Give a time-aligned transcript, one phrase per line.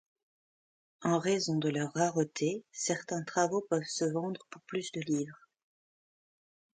[1.03, 5.47] En raison de leur rareté, certains travaux peuvent se vendre pour plus de livres.